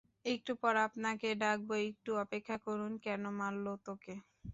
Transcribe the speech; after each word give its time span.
একটু 0.25 0.51
পর 0.61 0.73
আপনাকে 0.87 1.27
ডাকবো 1.41 1.73
একটু 1.87 2.11
অপেক্ষা 2.23 2.57
করুন 2.65 2.91
কেনো 3.03 3.29
মারলো 3.39 3.73
তোকে? 3.85 4.13